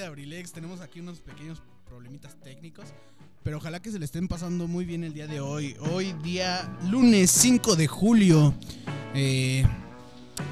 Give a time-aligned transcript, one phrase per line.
[0.00, 0.52] De Abrilex.
[0.52, 2.86] Tenemos aquí unos pequeños problemitas técnicos.
[3.42, 5.74] Pero ojalá que se le estén pasando muy bien el día de hoy.
[5.92, 8.54] Hoy día lunes 5 de julio.
[9.14, 9.64] eh,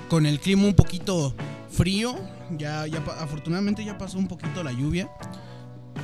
[0.08, 1.34] con el clima un poquito
[1.70, 2.16] frío.
[2.56, 2.82] Ya,
[3.20, 5.10] afortunadamente ya pasó un poquito la lluvia.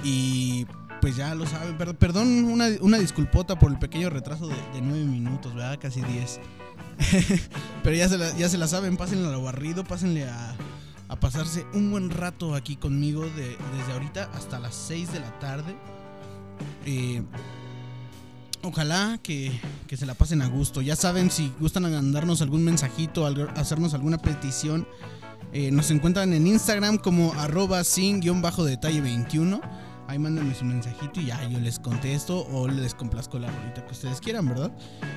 [0.02, 0.66] Y
[1.00, 1.76] pues ya lo saben.
[1.78, 5.78] Per- Perdón, una, una disculpota por el pequeño retraso de, de 9 minutos, ¿verdad?
[5.80, 6.40] Casi 10.
[7.82, 10.54] Pero ya se, la, ya se la saben, pásenle a lo barrido, pásenle a,
[11.08, 15.38] a pasarse un buen rato aquí conmigo de- desde ahorita hasta las 6 de la
[15.38, 15.74] tarde.
[16.86, 17.22] Eh,
[18.62, 20.80] ojalá que, que se la pasen a gusto.
[20.80, 24.86] Ya saben, si gustan mandarnos algún mensajito, hacernos alguna petición,
[25.52, 29.60] eh, nos encuentran en Instagram como arroba sin-detalle 21.
[30.06, 33.92] Ahí mándenme su mensajito y ya yo les contesto o les complazco la rolita que
[33.92, 34.70] ustedes quieran, ¿verdad?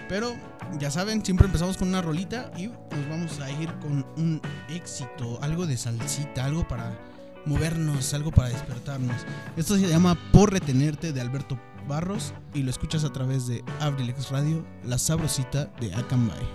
[0.07, 0.34] Pero
[0.79, 5.39] ya saben, siempre empezamos con una rolita y nos vamos a ir con un éxito,
[5.41, 6.97] algo de salsita, algo para
[7.45, 9.25] movernos, algo para despertarnos.
[9.56, 14.29] Esto se llama Por Retenerte de Alberto Barros y lo escuchas a través de Abrilex
[14.29, 16.45] Radio, la sabrosita de Acambay.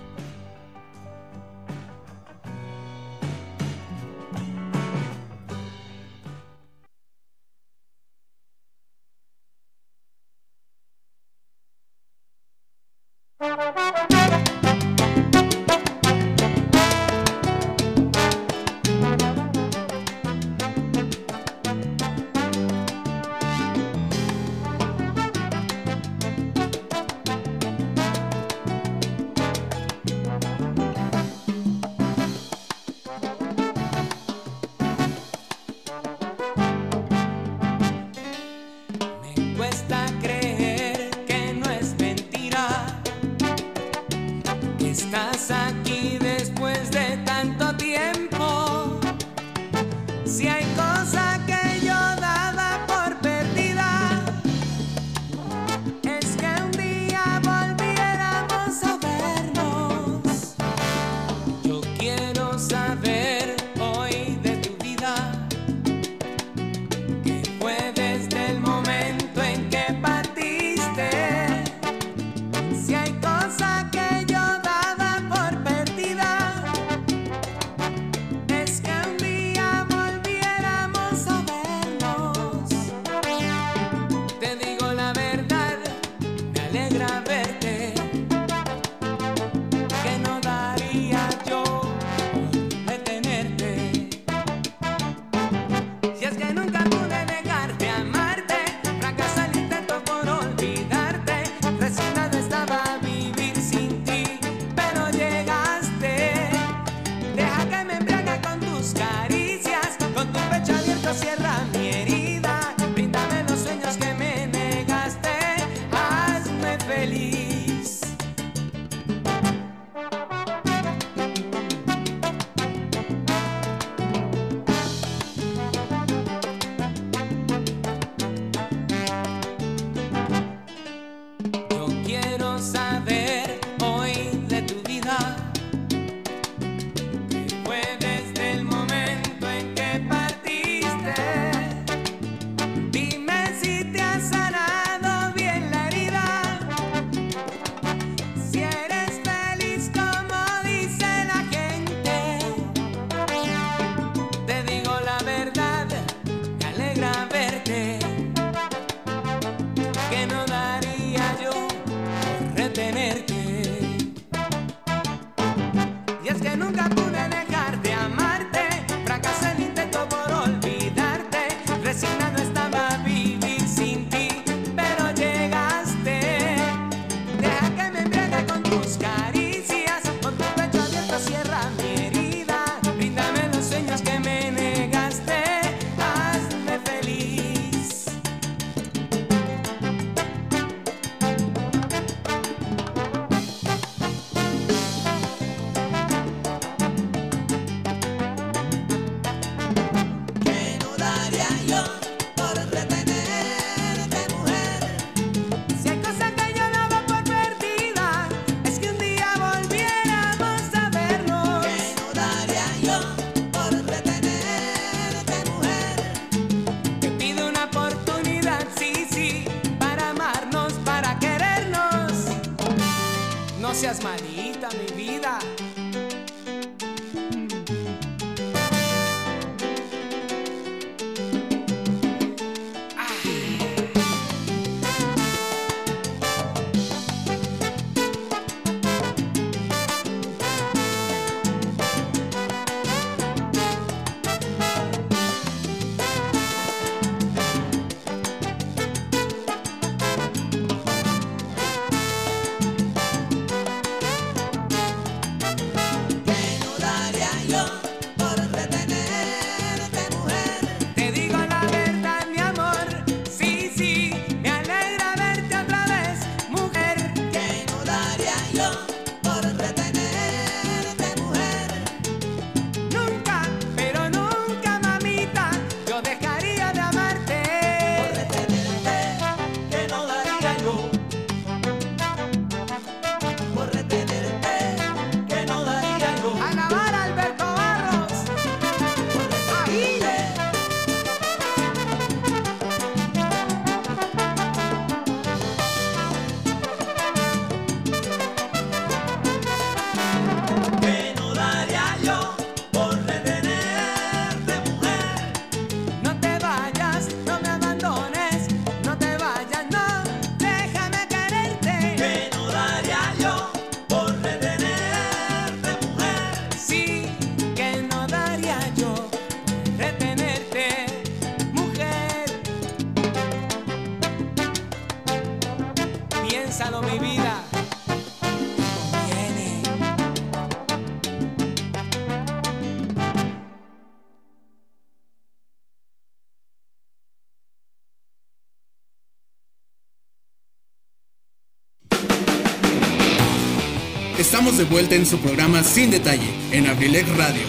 [344.43, 347.41] De vuelta en su programa Sin Detalle, en Abrilex Radio.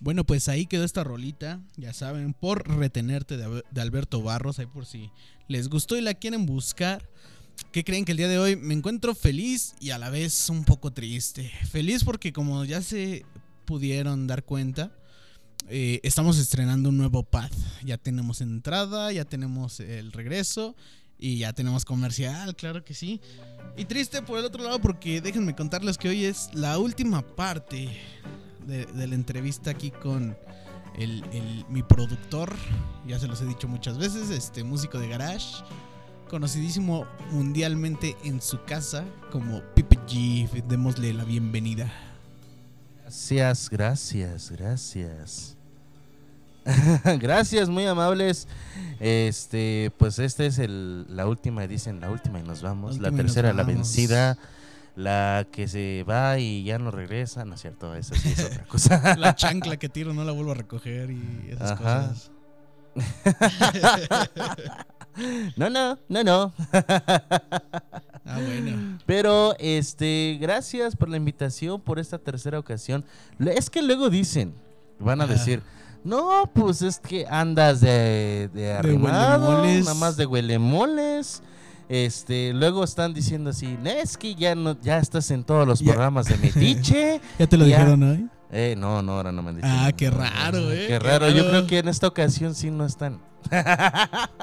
[0.00, 4.86] Bueno, pues ahí quedó esta rolita, ya saben, por retenerte de Alberto Barros, ahí por
[4.86, 5.10] si
[5.46, 7.06] les gustó y la quieren buscar.
[7.72, 10.64] ¿Qué creen que el día de hoy me encuentro feliz y a la vez un
[10.64, 11.52] poco triste?
[11.70, 13.24] Feliz porque como ya se
[13.64, 14.90] pudieron dar cuenta,
[15.68, 17.50] eh, estamos estrenando un nuevo pad.
[17.84, 20.74] Ya tenemos entrada, ya tenemos el regreso
[21.16, 23.20] y ya tenemos comercial, claro que sí.
[23.76, 27.88] Y triste por el otro lado porque déjenme contarles que hoy es la última parte
[28.66, 30.36] de, la entrevista aquí con
[30.98, 32.56] el- mi productor.
[33.06, 35.62] Ya se los he dicho muchas veces, este músico de garage
[36.30, 40.62] conocidísimo mundialmente en su casa como Pipe G.
[40.68, 41.92] Démosle la bienvenida.
[43.02, 45.56] Gracias, gracias, gracias.
[47.18, 48.46] gracias, muy amables.
[49.00, 53.00] Este, pues esta es el, la última, dicen la última y nos vamos.
[53.00, 54.38] La tercera, la vencida.
[54.94, 58.64] La que se va y ya no regresa, no es cierto, esa sí es otra
[58.64, 59.16] cosa.
[59.18, 62.08] La chancla que tiro no la vuelvo a recoger y esas Ajá.
[62.08, 62.30] cosas.
[65.56, 66.52] no, no, no, no.
[66.72, 68.98] Ah, bueno.
[69.06, 73.04] Pero, este, gracias por la invitación, por esta tercera ocasión.
[73.38, 74.54] Es que luego dicen,
[74.98, 75.62] van a decir,
[76.04, 79.84] no, pues es que andas de, de arrimado, huelemoles".
[79.86, 81.42] nada más de huelemoles.
[81.88, 85.80] Este, luego están diciendo así, "No, es que ya no, ya estás en todos los
[85.80, 85.86] Ya.
[85.92, 87.20] programas de Metiche.
[87.38, 87.78] ¿Ya te lo Ya.
[87.78, 88.28] dijeron hoy?
[88.52, 89.68] Eh, no, no, ahora no me han dicho.
[89.70, 91.30] Ah, qué raro, eh, Qué qué raro.
[91.30, 93.18] Yo creo que en esta ocasión sí no están.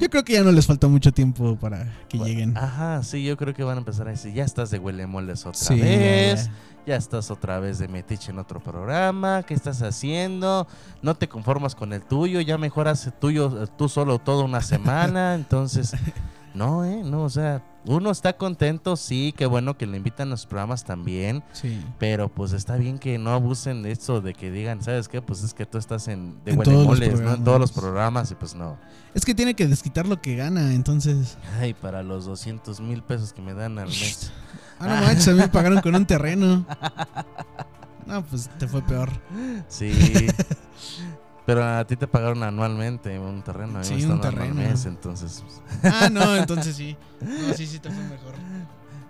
[0.00, 2.56] Yo creo que ya no les falta mucho tiempo para que lleguen.
[2.56, 5.60] Ajá, sí, yo creo que van a empezar a decir, ya estás de huelemoles otra
[5.60, 6.50] Sí, vez.
[6.86, 6.96] ya.
[6.96, 9.42] Estás otra vez de metiche en otro programa.
[9.44, 10.66] ¿Qué estás haciendo?
[11.02, 12.40] No te conformas con el tuyo.
[12.40, 15.34] Ya mejoras tuyo eh, tú solo toda una semana.
[15.34, 15.92] Entonces,
[16.54, 17.02] no, ¿eh?
[17.04, 19.34] No, o sea, uno está contento, sí.
[19.36, 21.42] Qué bueno que le invitan a los programas también.
[21.52, 21.80] Sí.
[21.98, 25.20] Pero pues está bien que no abusen de eso de que digan, ¿sabes qué?
[25.22, 27.34] Pues es que tú estás en de En huelemoles, ¿no?
[27.34, 28.28] En todos los programas.
[28.28, 28.30] programas.
[28.30, 28.78] Y pues no.
[29.14, 31.38] Es que tiene que desquitar lo que gana, entonces.
[31.58, 34.30] Ay, para los 200 mil pesos que me dan al mes.
[34.78, 36.66] Ah, no manches, a mí me pagaron con un terreno.
[38.04, 39.10] No, pues te fue peor.
[39.68, 39.92] Sí.
[41.44, 43.76] Pero a ti te pagaron anualmente un terreno.
[43.78, 44.54] a mí Sí, me un terreno.
[44.54, 45.42] mes, entonces,
[45.80, 46.96] pues, Ah, no, entonces sí.
[47.20, 48.34] No, sí, sí te fue mejor.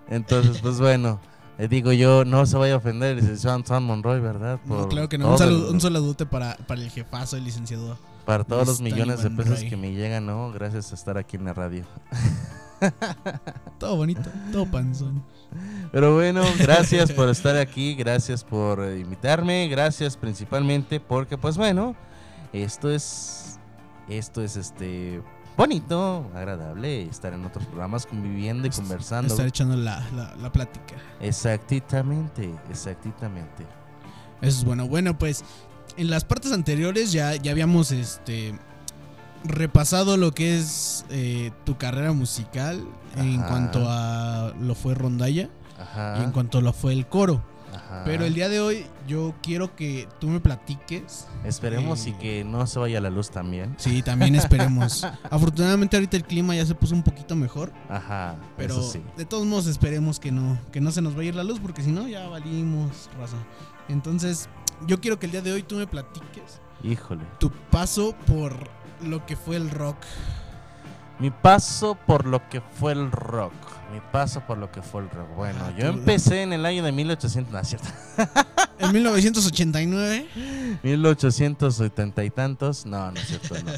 [0.09, 1.21] entonces, pues bueno.
[1.59, 4.59] eh, digo yo, no se vaya a ofender el licenciado Antoine Monroy, ¿verdad?
[4.65, 5.31] No, Por claro que no.
[5.33, 7.99] Un, saludo, el- un saludote para, para el jefazo, el licenciado.
[8.25, 10.53] Para todos los millones de pesos que me llegan, ¿no?
[10.53, 11.85] Gracias a estar aquí en la radio.
[13.79, 15.23] Todo bonito, todo panzón.
[15.93, 21.95] Pero bueno, gracias por estar aquí, gracias por eh, invitarme, gracias principalmente porque pues bueno,
[22.53, 23.59] esto es
[24.09, 25.23] esto es este
[25.57, 29.33] bonito, agradable estar en otros programas conviviendo y conversando.
[29.33, 30.97] Estar echando la, la, la plática.
[31.21, 33.65] Exactamente, exactamente.
[34.41, 34.89] Eso es bueno.
[34.89, 35.45] Bueno, pues
[35.97, 38.59] en las partes anteriores ya, ya habíamos este
[39.45, 42.85] repasado lo que es eh, tu carrera musical
[43.17, 46.19] en cuanto a lo fue rondalla Ajá.
[46.21, 47.43] y en cuanto a lo fue el coro.
[47.93, 48.05] Ajá.
[48.05, 51.27] Pero el día de hoy yo quiero que tú me platiques.
[51.45, 53.75] Esperemos y eh, que no se vaya la luz también.
[53.79, 55.05] Sí, también esperemos.
[55.31, 59.03] Afortunadamente ahorita el clima ya se puso un poquito mejor, Ajá, pero eso sí.
[59.17, 61.61] de todos modos esperemos que no, que no se nos vaya a ir la luz
[61.61, 63.37] porque si no ya valimos, raza.
[63.89, 64.49] Entonces,
[64.87, 67.25] yo quiero que el día de hoy tú me platiques Híjole.
[67.39, 68.57] tu paso por
[69.03, 69.97] lo que fue el rock.
[71.23, 73.53] Mi paso por lo que fue el rock.
[73.93, 75.29] Mi paso por lo que fue el rock.
[75.37, 77.89] Bueno, Ah, yo empecé en el año de 1800, no, es cierto.
[78.81, 80.27] En 1989,
[80.83, 82.85] 1870 y tantos.
[82.87, 83.71] No, no es cierto, no.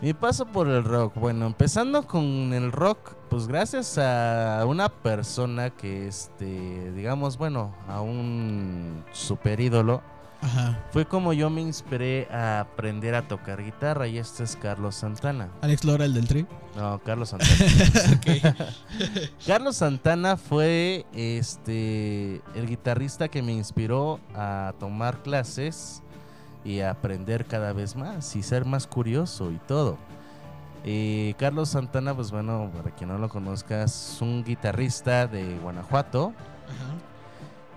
[0.00, 1.14] Mi paso por el rock.
[1.16, 8.00] Bueno, empezando con el rock, pues gracias a una persona que, este, digamos, bueno, a
[8.00, 10.02] un super ídolo,
[10.42, 14.96] ajá, fue como yo me inspiré a aprender a tocar guitarra y este es Carlos
[14.96, 15.48] Santana.
[15.62, 16.46] Alex Lora, el del tri.
[16.76, 17.54] No, Carlos Santana.
[19.46, 26.02] Carlos Santana fue este el guitarrista que me inspiró a tomar clases
[26.64, 29.98] y a aprender cada vez más y ser más curioso y todo.
[30.84, 36.32] Y Carlos Santana, pues bueno, para quien no lo conozca, es un guitarrista de Guanajuato
[36.66, 37.11] Ajá.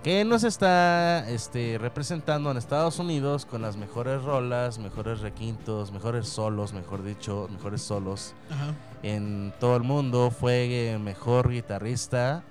[0.06, 6.28] Que nos está este, representando en Estados Unidos con las mejores rolas, mejores requintos, mejores
[6.28, 8.72] solos, mejor dicho, mejores solos Ajá.
[9.02, 10.30] en todo el mundo.
[10.30, 12.44] Fue eh, mejor guitarrista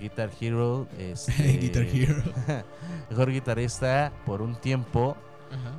[0.00, 0.88] Guitar Hero.
[0.98, 1.32] Este,
[1.62, 2.24] Guitar Hero.
[3.10, 5.16] mejor guitarrista por un tiempo,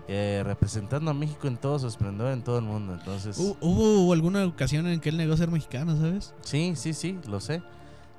[0.08, 2.94] eh, representando a México en todo su esplendor en todo el mundo.
[2.94, 6.34] Entonces, Hu- Hubo alguna ocasión en que él negó ser mexicano, ¿sabes?
[6.40, 7.62] sí, sí, sí, lo sé.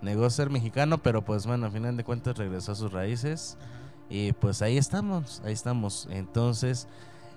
[0.03, 3.57] Negó ser mexicano, pero pues bueno, a final de cuentas regresó a sus raíces.
[4.11, 6.09] Y pues ahí estamos, ahí estamos.
[6.11, 6.87] Entonces,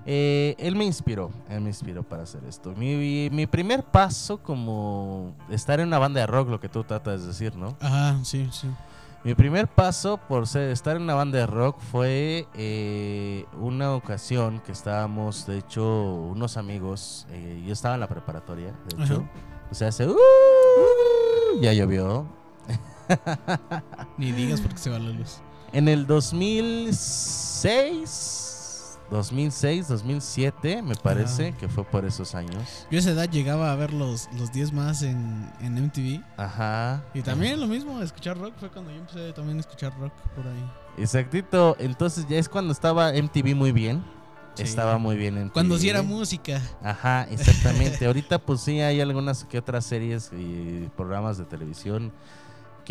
[0.06, 2.74] eh, él me inspiró, él me inspiró para hacer esto.
[2.76, 7.22] Mi, mi primer paso como estar en una banda de rock, lo que tú tratas
[7.22, 7.76] de decir, ¿no?
[7.82, 8.68] Ajá, sí, sí.
[9.24, 14.60] Mi primer paso por ser, estar en una banda de rock fue eh, una ocasión
[14.66, 15.84] que estábamos, de hecho,
[16.32, 19.32] unos amigos, eh, yo estaba en la preparatoria, de hecho, Ajá.
[19.70, 20.08] o sea, hace...
[20.08, 20.16] "Uh",
[21.62, 22.26] ya llovió.
[24.18, 25.42] Ni digas porque se va la luz.
[25.74, 32.88] En el 2006, 2006, 2007, me parece que fue por esos años.
[32.90, 36.24] Yo a esa edad llegaba a ver los, los 10 más en, en MTV.
[36.38, 37.04] Ajá.
[37.14, 38.54] Y también lo mismo, escuchar rock.
[38.58, 40.72] Fue cuando yo empecé también a escuchar rock por ahí.
[40.98, 41.76] Exactito.
[41.80, 44.04] Entonces ya es cuando estaba MTV muy bien.
[44.54, 44.64] Sí.
[44.64, 46.62] Estaba muy bien en Cuando sí era música.
[46.84, 48.06] Ajá, exactamente.
[48.06, 52.12] Ahorita pues sí hay algunas que otras series y programas de televisión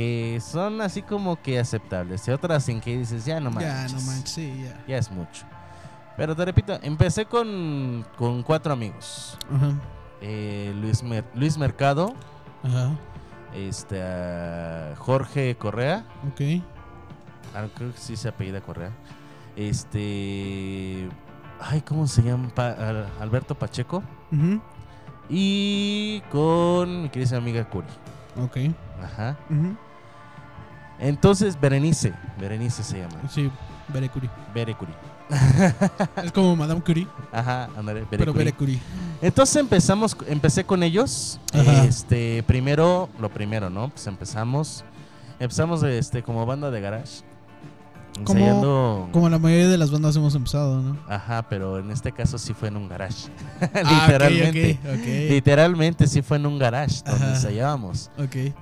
[0.01, 2.27] que son así como que aceptables.
[2.27, 3.93] Y otras en que dices, ya no manches.
[3.93, 4.83] Ya, no manches, sí, ya.
[4.89, 5.45] Ya es mucho.
[6.17, 9.37] Pero te repito, empecé con, con cuatro amigos.
[9.55, 9.73] Ajá,
[10.23, 12.15] Eh, Luis, Mer- Luis Mercado,
[12.63, 12.91] ajá,
[13.55, 14.01] este,
[14.99, 16.63] Jorge Correa, ok.
[17.55, 18.93] ah, creo que sí se apellida Correa.
[19.57, 21.09] Este,
[21.61, 22.49] ay, ¿cómo se llama?
[22.55, 22.77] Pa-
[23.21, 24.03] Alberto Pacheco.
[24.33, 24.61] Ujú,
[25.29, 27.87] Y con mi querida amiga Curi.
[28.43, 28.57] Ok.
[29.03, 29.37] Ajá.
[29.49, 29.77] ujú.
[31.01, 32.13] Entonces, Berenice.
[32.39, 33.17] Berenice se llama.
[33.31, 33.51] Sí,
[33.89, 34.31] Bere Curie.
[34.55, 34.93] Bere Curi.
[36.25, 38.45] Es como Madame Curie, Ajá, ándale, Bere pero Curi.
[38.45, 38.81] Bere Curie.
[39.23, 41.41] Entonces empezamos, empecé con ellos.
[41.53, 41.85] Ajá.
[41.85, 43.91] Este, primero, lo primero, ¿no?
[43.91, 44.85] Pues empezamos,
[45.39, 47.23] empezamos este como banda de garage.
[48.25, 49.09] Como- Ensayando.
[49.13, 50.97] Como la mayoría de las bandas hemos empezado, ¿no?
[51.09, 53.29] Ajá, pero en este caso sí fue en un garage.
[53.61, 54.79] Ah, ok, Literalmente.
[54.85, 55.07] ok, ok.
[55.31, 57.35] Literalmente sí fue en un garage donde Ajá.
[57.35, 58.11] ensayábamos.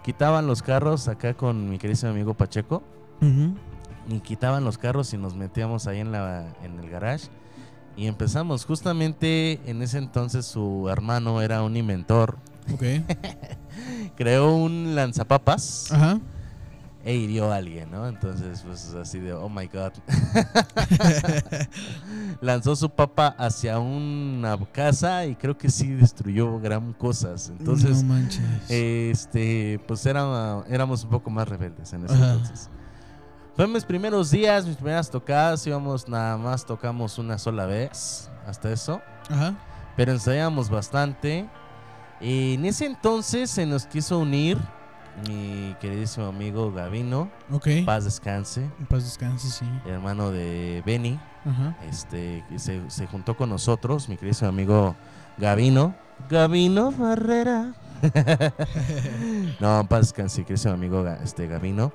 [0.03, 2.83] Quitaban los carros acá con mi querido amigo Pacheco.
[3.21, 3.55] Ujú.
[4.11, 7.27] y quitaban los carros y nos metíamos ahí en la en el garage
[7.97, 12.37] y empezamos justamente en ese entonces su hermano era un inventor
[12.73, 12.83] Ok.
[14.17, 16.21] creó un lanzapapas Ajá.
[17.05, 19.93] E hirió a alguien no entonces pues así de oh my god
[22.41, 28.15] lanzó su papa hacia una casa y creo que sí destruyó gran cosas entonces No
[28.15, 28.43] manches.
[28.69, 32.33] este, pues era, éramos un poco más rebeldes en ese Ajá.
[32.33, 32.71] entonces.
[33.55, 38.71] Fue mis primeros días, mis primeras tocadas, íbamos nada más tocamos una sola vez, hasta
[38.71, 39.57] eso, Ajá.
[39.97, 41.49] pero ensayamos bastante.
[42.21, 44.59] Y en ese entonces se nos quiso unir
[45.27, 47.69] mi queridísimo amigo Gavino, Ok.
[47.85, 49.65] paz descanse, paz descanse, sí.
[49.87, 51.77] hermano de Benny, Ajá.
[51.89, 54.95] este, se, se juntó con nosotros, mi queridísimo amigo
[55.39, 55.95] Gavino.
[56.29, 57.73] Gavino Barrera.
[59.61, 61.93] no, paz descanse, queridísimo amigo este, Gavino.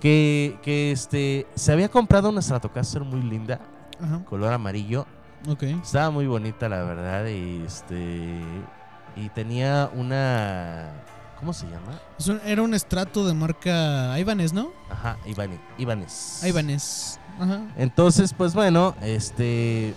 [0.00, 3.60] Que, que este, se había comprado una Stratocaster muy linda,
[4.02, 4.24] Ajá.
[4.24, 5.06] color amarillo.
[5.48, 5.62] Ok.
[5.62, 7.26] Estaba muy bonita, la verdad.
[7.26, 8.40] Y este.
[9.16, 10.90] Y tenía una.
[11.38, 11.98] ¿Cómo se llama?
[12.26, 14.70] Un- era un estrato de marca Ibanez, ¿no?
[14.90, 16.42] Ajá, Ivane- Ibanez.
[16.44, 17.18] Ibanez.
[17.38, 17.60] Ajá.
[17.76, 19.94] Entonces, pues bueno, este.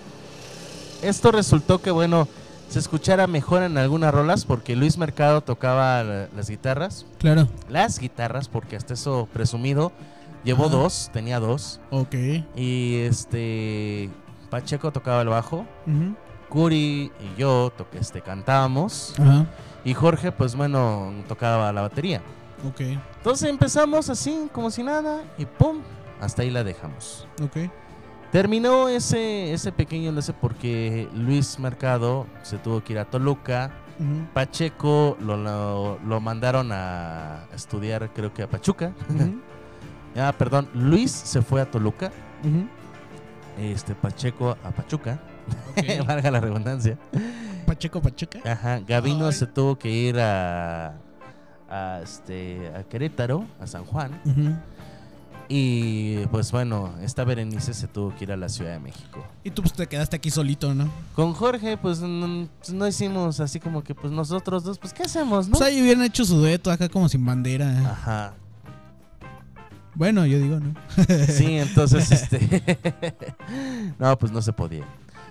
[1.01, 2.27] Esto resultó que, bueno,
[2.69, 7.05] se escuchara mejor en algunas rolas porque Luis Mercado tocaba la- las guitarras.
[7.19, 7.47] Claro.
[7.69, 9.91] Las guitarras, porque hasta eso presumido.
[10.43, 11.79] Llevó dos, tenía dos.
[11.91, 12.15] Ok.
[12.55, 14.09] Y este.
[14.49, 15.65] Pacheco tocaba el bajo.
[15.85, 16.15] Ujú.
[16.49, 19.13] Curi y yo toque, este, cantábamos.
[19.19, 19.45] Ajá.
[19.87, 22.21] Y Jorge, pues bueno, tocaba la batería.
[22.67, 22.81] Ok.
[22.81, 25.77] Entonces empezamos así, como si nada, y ¡pum!
[26.19, 27.25] Hasta ahí la dejamos.
[27.41, 27.71] Ok.
[28.29, 33.71] Terminó ese, ese pequeño enlace porque Luis Mercado se tuvo que ir a Toluca.
[34.33, 38.91] Pacheco lo, lo, lo mandaron a estudiar, creo que a Pachuca.
[39.09, 39.39] Ujú.
[40.19, 42.11] ah, perdón, Luis se fue a Toluca.
[42.43, 42.67] Ujú.
[43.57, 45.17] Este, Pacheco a Pachuca.
[45.71, 46.05] Ok.
[46.07, 46.97] Valga la redundancia.
[47.65, 48.39] Pacheco Pachuca.
[48.45, 49.33] Ajá, Gavino Ay.
[49.33, 50.95] se tuvo que ir a,
[51.69, 54.11] a, este, a Querétaro, a San Juan.
[55.49, 59.25] Y pues bueno, esta Berenice se tuvo que ir a la Ciudad de México.
[59.43, 60.89] Y tú pues te quedaste aquí solito, ¿no?
[61.15, 65.03] Con Jorge, pues no, pues, no hicimos así como que pues nosotros dos, pues ¿qué
[65.03, 65.57] hacemos, no?
[65.57, 67.69] Pues ahí hubieran hecho su dueto acá como sin bandera.
[67.91, 68.33] Ajá.
[69.95, 70.73] Bueno, yo digo, ¿no?
[71.27, 72.77] Sí, entonces este
[73.99, 74.85] no, pues no se podía.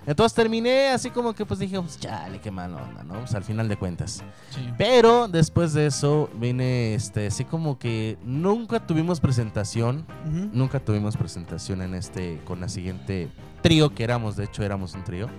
[0.07, 3.19] Entonces terminé así como que pues dije, pues chale, qué mala onda, ¿no?
[3.19, 4.23] Pues al final de cuentas.
[4.49, 4.61] Sí.
[4.77, 10.05] Pero después de eso vine, este, así como que nunca tuvimos presentación,
[10.53, 13.29] nunca tuvimos presentación en este, con la siguiente
[13.61, 15.29] trío que éramos, de hecho éramos un trío.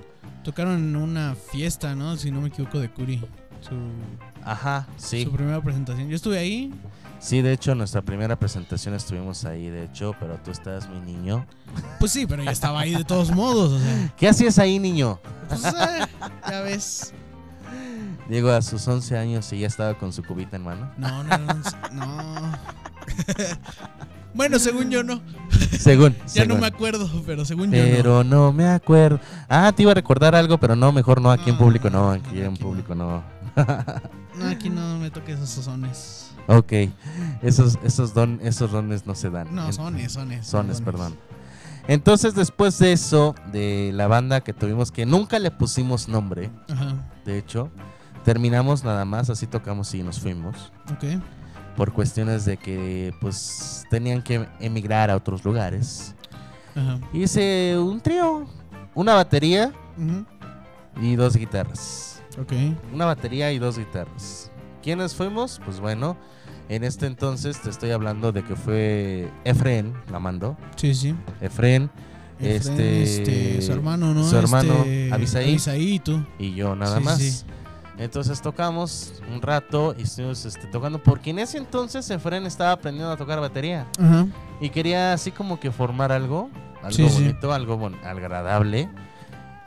[0.45, 2.17] Tocaron en una fiesta, ¿no?
[2.17, 3.25] Si no me equivoco, de Curi.
[3.61, 3.75] Su,
[4.45, 5.25] Ajá, sí.
[5.25, 6.09] su primera presentación.
[6.09, 6.73] Yo estuve ahí.
[7.21, 11.45] Sí, de hecho nuestra primera presentación estuvimos ahí, de hecho, pero tú estás mi niño.
[11.99, 13.73] Pues sí, pero ya estaba ahí de todos modos.
[13.73, 15.19] O sea, ¿Qué hacías ahí, niño?
[15.49, 16.07] pues, eh,
[16.49, 17.13] ya ves.
[18.29, 20.91] Diego a sus 11 años y ya estaba con su cubita en mano.
[20.97, 21.55] No, no, no.
[21.93, 22.59] no.
[24.35, 25.21] bueno, según yo no.
[25.79, 26.15] Según.
[26.35, 27.91] Ya no me acuerdo, pero según yo no.
[27.91, 29.19] Pero no me acuerdo.
[29.49, 32.11] Ah, te iba a recordar algo, pero no, mejor no, aquí en No, público no,
[32.11, 33.23] aquí en público no.
[34.39, 36.31] No, aquí no me toques esos sones.
[36.47, 36.73] Ok,
[37.43, 39.55] esos, esos, don, esos dones no se dan.
[39.55, 40.47] No, sones, sones.
[40.47, 41.17] Sones, perdón.
[41.89, 47.11] Entonces, después de eso, de la banda que tuvimos, que nunca le pusimos nombre, Ajá.
[47.25, 47.71] de hecho,
[48.25, 50.71] terminamos nada más, así tocamos y nos fuimos.
[50.93, 51.21] Ok.
[51.77, 56.15] Por cuestiones de que, pues, tenían que emigrar a otros lugares.
[56.77, 56.99] Ajá.
[57.13, 58.47] Hice un trío,
[58.95, 59.73] una batería
[61.01, 62.18] y dos guitarras.
[62.41, 62.53] Ok.
[62.93, 64.51] Una batería y dos guitarras.
[64.83, 65.61] ¿Quiénes fuimos?
[65.65, 66.17] Pues bueno,
[66.69, 70.57] en este entonces te estoy hablando de que fue Efren, la mandó.
[70.77, 71.15] Sí, sí.
[71.41, 71.91] Efren
[72.41, 74.23] Efren, Este- este, su hermano, ¿no?
[74.23, 75.99] su hermano, Este, Abisaí.
[75.99, 76.25] Tú.
[76.39, 77.19] y yo nada Sí, más.
[77.19, 77.45] sí.
[77.99, 83.11] Entonces tocamos un rato y estuvimos este, tocando porque en ese entonces Efren estaba aprendiendo
[83.11, 84.29] a tocar batería Ajá.
[84.61, 86.49] y quería así como que formar algo,
[86.81, 87.03] algo sí.
[87.03, 88.89] bonito, algo bon- agradable.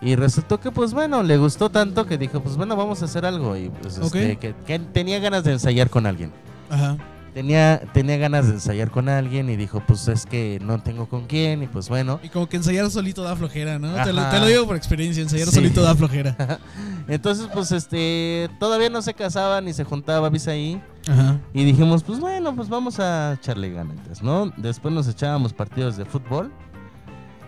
[0.01, 3.25] Y resultó que pues bueno, le gustó tanto que dijo, pues bueno, vamos a hacer
[3.25, 6.31] algo y pues este, que, que tenía ganas de ensayar con alguien.
[6.69, 6.97] Ajá.
[7.33, 11.27] Tenía, tenía ganas de ensayar con alguien y dijo, pues es que no tengo con
[11.27, 12.19] quién y pues bueno.
[12.23, 13.93] Y como que ensayar solito da flojera, ¿no?
[14.03, 14.31] Te lo, Ajá.
[14.31, 15.53] te lo digo por experiencia, ensayar Sí.
[15.55, 16.59] solito da flojera.
[17.07, 21.39] Entonces pues este, todavía no se casaba ni se juntaba ahí Ajá.
[21.53, 24.51] y dijimos, pues bueno, pues vamos a echarle ganas, ¿no?
[24.57, 26.51] Después nos echábamos partidos de fútbol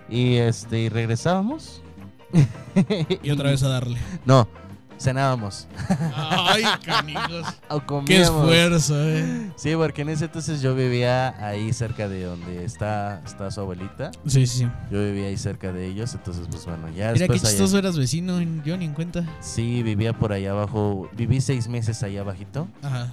[0.08, 1.82] y este, y regresábamos.
[3.24, 3.98] Y otra vez a darle.
[4.26, 4.48] No,
[5.00, 5.68] cenábamos
[6.16, 7.46] Ay, canijos.
[8.06, 9.52] Qué esfuerzo, eh.
[9.56, 14.12] Sí, porque en ese entonces yo vivía ahí cerca de donde está, está su abuelita.
[14.26, 14.68] Sí, sí, sí.
[14.92, 17.98] Yo vivía ahí cerca de ellos, entonces pues bueno, ya Mira qué allá- chistoso eras
[17.98, 19.24] vecino, yo ni en cuenta.
[19.42, 23.08] Sí, vivía por allá abajo, viví seis meses allá abajito Ajá,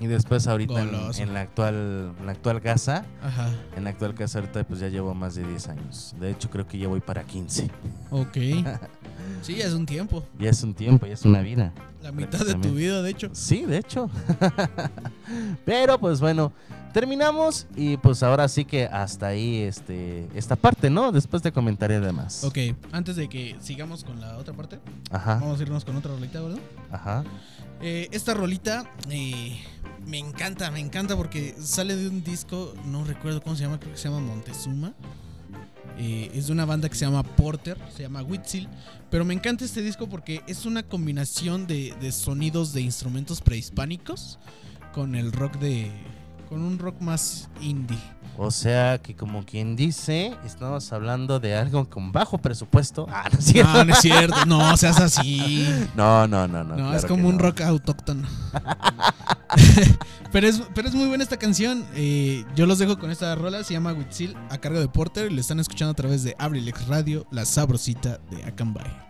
[0.00, 0.92] y después ahorita en,
[1.34, 3.50] la actual en la actual casa, ajá.
[3.76, 6.16] en la actual casa ahorita pues ya llevo más de 10 años.
[6.18, 7.70] De hecho creo que ya voy para 15.
[8.10, 8.36] Ok.
[9.42, 10.24] Sí, ya es un tiempo.
[10.38, 11.72] Ya es un tiempo, ya es una vida.
[12.02, 13.30] La mitad de tu vida, de hecho.
[13.32, 14.08] Sí, de hecho.
[15.64, 16.52] Pero pues bueno,
[16.92, 21.12] terminamos y pues ahora sí que hasta ahí este esta parte, ¿no?
[21.12, 22.44] Después te comentaré además.
[22.44, 22.58] Ok,
[22.92, 24.78] antes de que sigamos con la otra parte,
[25.10, 26.58] Ajá, vamos a irnos con otra rolita, ¿verdad?
[26.90, 27.24] ajá.
[27.82, 29.58] Eh, esta rolita eh,
[30.06, 33.92] me encanta, me encanta porque sale de un disco, no recuerdo cómo se llama, creo
[33.92, 34.92] que se llama Montezuma.
[36.02, 38.66] Eh, es de una banda que se llama Porter, se llama Whitsil.
[39.10, 44.38] Pero me encanta este disco porque es una combinación de, de sonidos de instrumentos prehispánicos
[44.94, 45.90] con el rock de.
[46.50, 47.96] Con un rock más indie.
[48.36, 53.06] O sea que como quien dice, estamos hablando de algo con bajo presupuesto.
[53.08, 53.72] Ah, no es cierto.
[53.72, 55.64] No, no es cierto, no seas así.
[55.94, 56.70] No, no, no, no.
[56.70, 57.42] No, claro es como un no.
[57.42, 58.26] rock autóctono.
[60.32, 61.84] pero, es, pero es muy buena esta canción.
[61.94, 63.62] Eh, yo los dejo con esta rola.
[63.62, 65.30] Se llama Huitzil a cargo de Porter.
[65.30, 69.09] Y lo están escuchando a través de Abrilex Radio, la sabrosita de Acambay.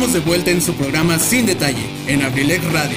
[0.00, 2.96] De vuelta en su programa Sin Detalle, en Abrilec Radio.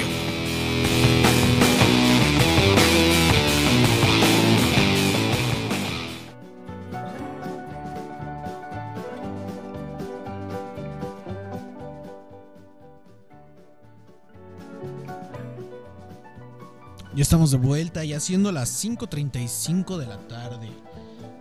[17.13, 20.71] Ya estamos de vuelta y haciendo las 5.35 de la tarde.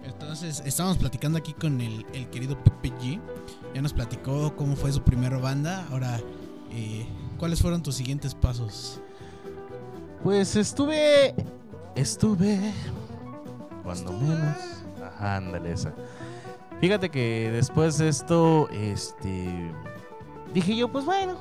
[0.04, 3.20] Entonces, estamos platicando aquí con el, el querido Pepe G.
[3.74, 5.86] Ya nos platicó cómo fue su primera banda.
[5.90, 6.20] Ahora,
[6.70, 7.06] eh,
[7.38, 9.00] ¿cuáles fueron tus siguientes pasos?
[10.22, 11.34] Pues estuve.
[11.94, 12.72] Estuve.
[13.82, 14.56] Cuando menos.
[15.02, 15.94] Ajá, ándale esa.
[16.80, 19.72] Fíjate que después de esto, este.
[20.52, 21.36] Dije yo, pues bueno.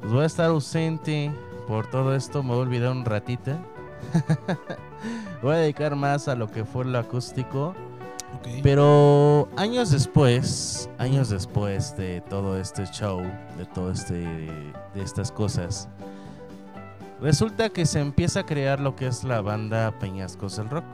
[0.00, 1.30] Pues voy a estar ausente
[1.66, 2.42] por todo esto.
[2.42, 3.52] Me voy a olvidar un ratito.
[5.42, 7.74] voy a dedicar más a lo que fue lo acústico.
[8.62, 13.20] Pero años después, años después de todo este show,
[13.56, 15.88] de todo este, de estas cosas,
[17.20, 20.84] resulta que se empieza a crear lo que es la banda Peñascos el Rock,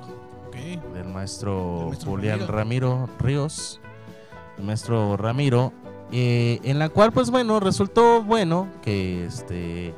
[0.94, 2.52] del maestro, Del maestro Julián Ramiro.
[2.52, 3.80] Ramiro Ríos,
[4.58, 5.72] el maestro Ramiro,
[6.12, 9.94] eh, en la cual pues bueno, resultó bueno que este,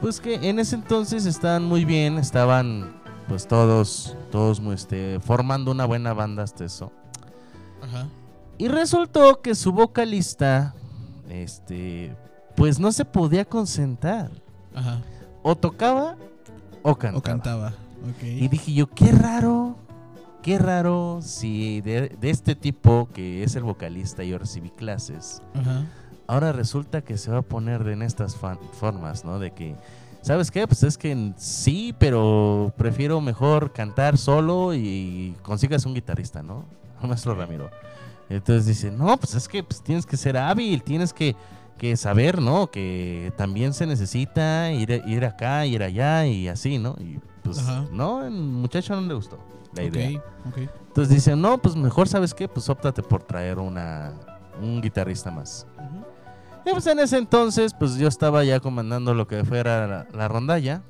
[0.00, 2.97] pues que en ese entonces estaban muy bien, estaban
[3.28, 6.90] pues todos, todos este, formando una buena banda hasta eso.
[7.82, 8.08] Ajá.
[8.56, 10.74] Y resultó que su vocalista,
[11.28, 12.16] este,
[12.56, 14.30] pues no se podía concentrar.
[14.74, 15.02] Ajá.
[15.42, 16.16] O tocaba
[16.82, 17.18] o cantaba.
[17.18, 17.72] O cantaba.
[18.22, 19.76] Y dije yo, qué raro,
[20.42, 25.42] qué raro si de, de este tipo que es el vocalista yo recibí clases.
[25.54, 25.84] Ajá.
[26.28, 29.38] Ahora resulta que se va a poner de en estas formas, ¿no?
[29.38, 29.74] De que,
[30.22, 30.66] ¿sabes qué?
[30.66, 36.64] Pues es que sí, pero prefiero mejor cantar solo y consigas un guitarrista, ¿no?
[37.02, 37.70] Maestro Ramiro.
[38.28, 41.34] Entonces dice, no, pues es que pues, tienes que ser hábil, tienes que,
[41.78, 42.70] que saber, ¿no?
[42.70, 46.94] Que también se necesita ir, ir acá, ir allá y así, ¿no?
[46.98, 47.86] Y pues Ajá.
[47.90, 49.38] no, el muchacho no le gustó
[49.74, 50.18] la idea.
[50.18, 50.58] Ok, ok.
[50.88, 52.48] Entonces dicen, no, pues mejor, ¿sabes qué?
[52.48, 54.12] Pues óptate por traer una,
[54.60, 55.66] un guitarrista más.
[55.76, 56.04] Ujú.
[56.68, 60.28] Y pues en ese entonces, pues yo estaba ya comandando lo que fuera la, la
[60.28, 60.82] rondalla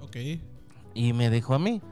[0.00, 0.16] Ok.
[0.94, 1.82] y me dijo a mí,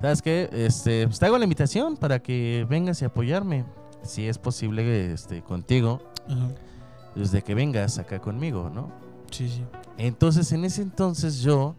[0.00, 0.48] ¿sabes qué?
[0.52, 3.64] Este, pues te hago la invitación para que vengas y apoyarme,
[4.02, 6.48] si es posible, este, contigo, Ajá.
[7.14, 8.90] desde que vengas acá conmigo, ¿no?
[9.30, 9.62] Sí, sí.
[9.98, 11.76] Entonces en ese entonces yo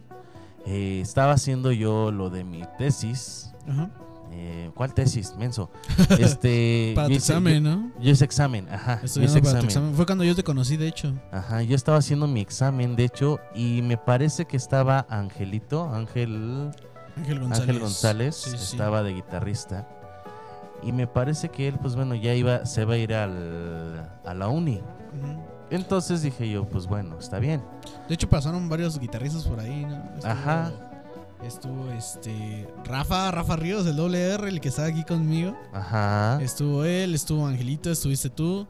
[0.66, 3.52] eh, estaba haciendo yo lo de mi tesis.
[3.68, 3.90] Ajá.
[4.32, 5.70] Eh, ¿Cuál tesis, menso?
[6.20, 7.92] Este, Para tu hice- examen, yo- ¿no?
[8.00, 8.98] Yo hice examen, ajá.
[8.98, 9.66] para tu examen.
[9.66, 9.94] examen.
[9.96, 11.14] Fue cuando yo te conocí, de hecho.
[11.32, 16.72] Ajá, yo estaba haciendo mi examen, de hecho, y me parece que estaba Angelito, Ángel,
[17.16, 17.62] Ángel González.
[17.62, 18.56] Ángel González, Sí, sí.
[18.58, 19.88] estaba de guitarrista.
[20.84, 24.34] Y me parece que él, pues bueno, ya iba, se va a ir al, a
[24.34, 24.76] la uni.
[24.78, 25.42] Ujú.
[25.72, 27.64] Entonces dije yo, pues bueno, está bien.
[28.08, 29.96] De hecho, pasaron varios guitarristas por ahí, ¿no?
[30.16, 30.72] Estuvo- Ajá.
[31.46, 32.68] Estuvo este.
[32.86, 35.56] Rafa, Rafa Ríos, el doble R, el que está aquí conmigo.
[35.74, 38.68] Ajá, Estuvo él, estuvo Angelito, estuviste tú.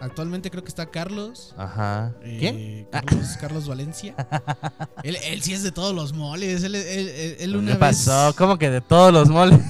[0.00, 1.54] Actualmente creo que está Carlos.
[1.56, 2.14] ajá.
[2.22, 2.88] eh, ¿Quién?
[2.90, 4.14] Carlos, Carlos Valencia.
[5.02, 6.62] él, él sí es de todos los moles.
[6.64, 8.04] Él, él, él- una ¿Qué vez.
[8.06, 8.34] pasó?
[8.36, 9.60] ¿Cómo que de todos los moles?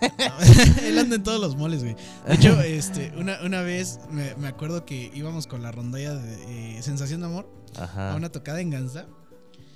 [0.84, 1.96] él anda en todos los moles, güey.
[2.26, 6.76] De hecho, este, una, una vez me, me acuerdo que íbamos con la rondalla de
[6.78, 8.14] eh, Sensación de Amor a Ajá.
[8.16, 9.06] una tocada en Ganzá.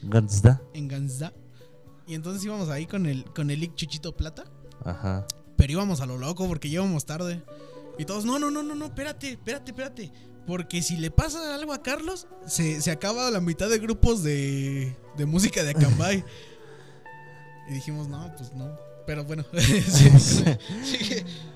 [0.03, 0.61] Ganzda.
[0.75, 1.33] En Ganzá.
[2.06, 4.44] Y entonces íbamos ahí con el, con el Ic Chuchito Plata.
[4.84, 5.26] Ajá.
[5.56, 7.42] Pero íbamos a lo loco porque íbamos tarde.
[7.98, 10.12] Y todos, no, no, no, no, no, espérate, espérate, espérate.
[10.46, 14.94] Porque si le pasa algo a Carlos, se, se acaba la mitad de grupos de,
[15.16, 16.24] de música de Acambay.
[17.68, 18.76] y dijimos, no, pues no.
[19.06, 20.44] Pero bueno, sí.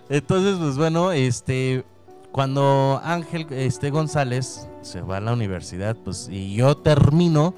[0.08, 1.84] Entonces, pues bueno, este,
[2.32, 7.54] cuando Ángel este, González se va a la universidad, pues, y yo termino.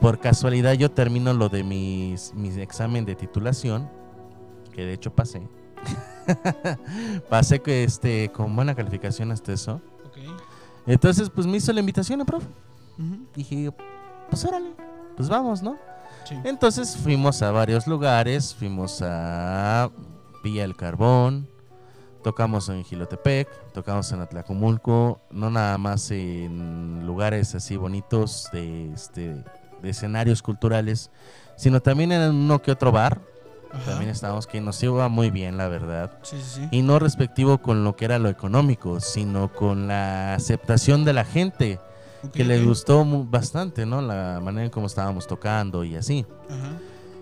[0.00, 3.88] Por casualidad, yo termino lo de mis, mis examen de titulación,
[4.72, 5.42] que de hecho pasé.
[7.28, 9.80] pasé que, este, con buena calificación hasta eso.
[10.06, 10.18] Ok.
[10.86, 12.46] Entonces, pues me hizo la invitación, el profe.
[13.34, 13.70] Dije,
[14.28, 14.72] pues órale,
[15.16, 15.76] pues vamos, ¿no?
[16.24, 16.36] Sí.
[16.44, 19.90] Entonces fuimos a varios lugares, fuimos a
[20.42, 21.48] Villa del Carbón,
[22.22, 29.44] tocamos en Gilotepec, tocamos en Atlacomulco, no nada más en lugares así bonitos de, este,
[29.82, 31.10] de escenarios culturales,
[31.56, 33.20] sino también en uno que otro bar.
[33.70, 33.90] Ajá.
[33.90, 36.12] También estábamos que nos iba muy bien, la verdad.
[36.22, 36.68] Sí, sí, sí.
[36.70, 41.24] Y no respectivo con lo que era lo económico, sino con la aceptación de la
[41.24, 41.78] gente,
[42.24, 42.66] Ok, que le ok.
[42.66, 44.00] gustó bastante, ¿no?
[44.00, 46.24] La manera en cómo estábamos tocando y así.
[46.48, 46.70] Ajá.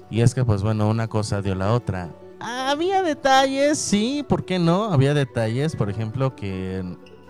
[0.09, 2.11] Y es que, pues bueno, una cosa dio la otra.
[2.38, 4.85] Había detalles, sí, ¿por qué no?
[4.92, 6.85] Había detalles, por ejemplo, que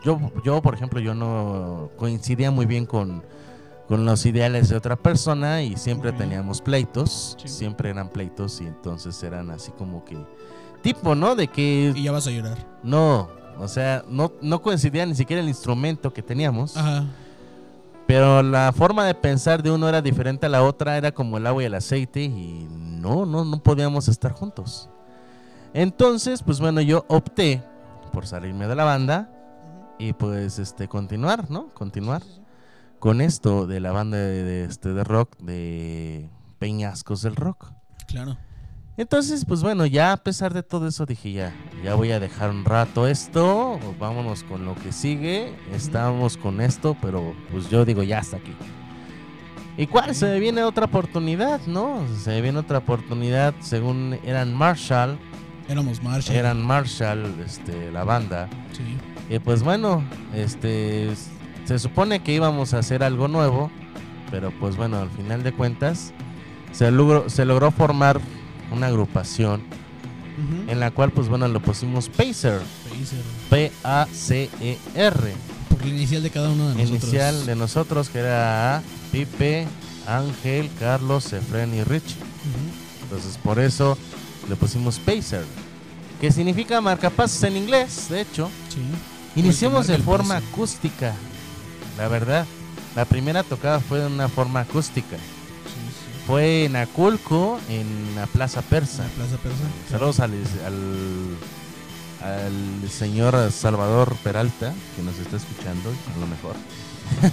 [0.04, 3.22] yo, yo por ejemplo, yo no coincidía muy bien con,
[3.88, 7.48] con los ideales de otra persona y siempre teníamos pleitos, Sí.
[7.48, 10.16] siempre eran pleitos y entonces eran así como que
[10.82, 11.34] tipo, ¿no?
[11.36, 12.58] De que Y ya vas a llorar.
[12.82, 16.76] no, o sea, no, no coincidía ni siquiera el instrumento que teníamos.
[16.76, 17.04] Ajá.
[18.06, 21.46] Pero la forma de pensar de uno era diferente a la otra, era como el
[21.46, 24.88] agua y el aceite y no, no, no podíamos estar juntos.
[25.74, 27.62] Entonces, pues bueno, yo opté
[28.12, 29.30] por salirme de la banda
[29.98, 31.68] y pues este continuar, ¿no?
[31.74, 32.22] Continuar
[33.06, 37.70] con esto de la banda de, de, este de rock de Peñascos del Rock.
[38.08, 38.36] Claro.
[38.96, 42.50] Entonces, pues bueno, ya a pesar de todo eso dije ya, ya voy a dejar
[42.50, 48.02] un rato esto, vámonos con lo que sigue, estamos con esto, pero pues yo digo
[48.02, 48.56] ya hasta aquí.
[49.76, 50.12] ¿Y cuál?
[50.12, 52.00] Se me viene otra oportunidad, ¿no?
[52.18, 55.16] Se me viene otra oportunidad, según eran Marshall,
[55.68, 56.36] Éramos Marshall.
[56.36, 58.48] eran Marshall, este, la banda.
[58.72, 58.82] Sí.
[59.32, 60.02] Y pues bueno,
[60.34, 61.12] este,
[61.66, 63.70] se supone que íbamos a hacer algo nuevo,
[64.30, 66.12] pero pues bueno, al final de cuentas,
[66.72, 68.20] se logró, se logró formar
[68.72, 69.62] una agrupación
[70.68, 73.22] en la cual pues bueno lo pusimos Pacer, Pacer.
[73.48, 75.32] P-A-C-E-R,
[75.70, 76.90] Por la inicial de cada uno de nosotros.
[77.02, 79.66] inicial de nosotros que era Pipe,
[80.06, 82.16] Ángel, Carlos, Efren y Richie.
[83.04, 83.96] Entonces por eso
[84.48, 85.44] le pusimos Pacer,
[86.20, 88.50] que significa marcapasos en inglés, de hecho.
[88.68, 88.80] Sí.
[89.40, 90.46] Iniciamos de forma paso.
[90.52, 91.14] acústica,
[91.96, 92.46] la verdad.
[92.94, 95.16] La primera tocada fue de una forma acústica.
[95.16, 95.22] Sí,
[95.90, 96.22] sí.
[96.26, 99.02] Fue en Aculco, en la Plaza Persa.
[99.02, 99.64] La Plaza Persa.
[99.90, 100.32] Saludos al,
[100.64, 101.36] al,
[102.82, 106.54] al señor Salvador Peralta, que nos está escuchando, a lo mejor.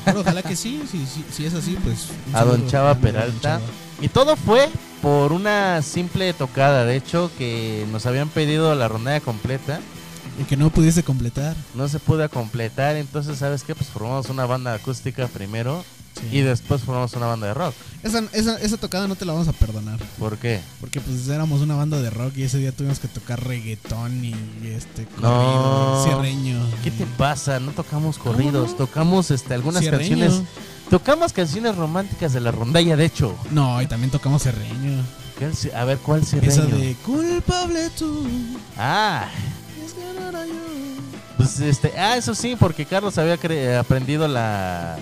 [0.05, 2.09] Pero ojalá que sí, si, si, si es así, pues.
[2.33, 3.59] A don Chava don Peralta.
[3.59, 3.61] Chava.
[4.01, 4.69] Y todo fue
[5.01, 6.85] por una simple tocada.
[6.85, 9.79] De hecho, que nos habían pedido la rondalla completa.
[10.39, 11.55] Y que no pudiese completar.
[11.75, 12.95] No se pudo completar.
[12.95, 13.75] Entonces, ¿sabes qué?
[13.75, 15.83] Pues formamos una banda acústica primero.
[16.19, 16.37] Sí.
[16.37, 17.73] Y después formamos una banda de rock.
[18.03, 19.99] Esa, esa, esa tocada no te la vamos a perdonar.
[20.19, 20.61] ¿Por qué?
[20.79, 24.33] Porque pues éramos una banda de rock y ese día tuvimos que tocar reggaetón y
[24.67, 25.29] este No.
[25.29, 26.59] corrido, cierreño.
[26.83, 27.59] ¿Qué te pasa?
[27.59, 28.75] No tocamos corridos, no?
[28.75, 30.17] tocamos este, algunas Cierreño.
[30.19, 30.47] canciones.
[30.89, 33.35] Tocamos canciones románticas de la rondalla, de hecho.
[33.49, 35.03] No, y también tocamos serreño.
[35.39, 36.77] ¿Qué ci- A ver, ¿cuál Esa cierreño?
[36.77, 38.27] de culpable tú.
[38.77, 39.27] Ah,
[39.95, 40.23] que no
[41.37, 44.97] pues este, ah, eso sí, porque Carlos había cre- aprendido la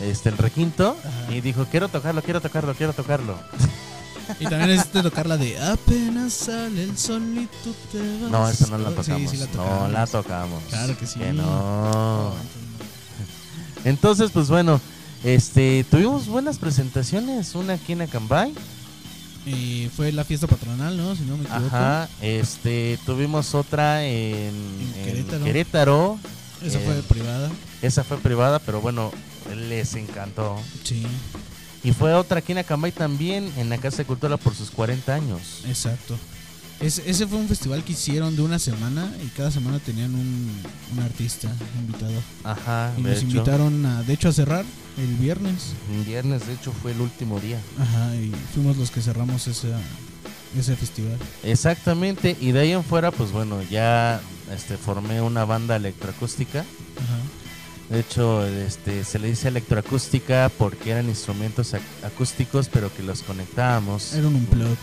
[0.00, 1.32] este el requinto Ajá.
[1.34, 3.36] y dijo, "Quiero tocarlo, quiero tocarlo, quiero tocarlo."
[4.38, 8.30] Y también necesito tocar la de apenas sale el sol y tú te vas.
[8.30, 9.30] No, esa no la Sí, tocamos.
[9.30, 9.90] sí la no tocamos.
[9.92, 10.62] la tocamos.
[10.70, 11.18] Claro que sí.
[11.34, 12.32] no.
[13.84, 14.80] Entonces, pues bueno,
[15.24, 18.54] este, tuvimos buenas presentaciones, una aquí en Acambay.
[19.46, 21.16] Eh, fue la fiesta patronal, ¿no?
[21.16, 21.66] Si no me equivoco.
[21.76, 24.54] Ajá, este, tuvimos otra en,
[24.96, 25.44] en Querétaro.
[25.44, 26.18] Querétaro.
[26.64, 27.50] Esa Eh, fue privada.
[27.82, 29.10] Esa fue privada, pero bueno,
[29.68, 30.56] les encantó.
[30.84, 31.02] Sí,
[31.82, 35.12] Y fue otra aquí en Acambay también, en la Casa de Cultura por sus 40
[35.12, 35.62] años.
[35.66, 36.16] exacto.
[36.82, 40.50] Ese, ese fue un festival que hicieron de una semana y cada semana tenían un,
[40.92, 42.20] un artista invitado.
[42.44, 43.26] Ajá, Y nos hecho.
[43.26, 44.64] invitaron, a, de hecho, a cerrar
[44.98, 45.74] el viernes.
[45.90, 47.58] Un viernes, de hecho, fue el último día.
[47.78, 49.68] Ajá, y fuimos los que cerramos ese,
[50.58, 51.16] ese festival.
[51.44, 54.20] Exactamente, y de ahí en fuera, pues bueno, ya
[54.52, 56.60] este, formé una banda electroacústica.
[56.60, 57.18] Ajá.
[57.94, 63.22] De hecho, este, se le dice electroacústica porque eran instrumentos ac- acústicos, pero que los
[63.22, 64.14] conectábamos.
[64.14, 64.76] Era un unplug.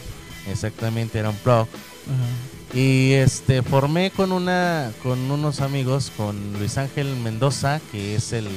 [0.49, 1.67] Exactamente, era un plug.
[2.09, 2.77] Ajá.
[2.77, 8.47] Y este formé con una con unos amigos, con Luis Ángel Mendoza, que es el